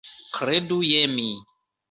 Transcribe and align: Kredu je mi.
Kredu 0.37 0.79
je 0.93 1.03
mi. 1.13 1.29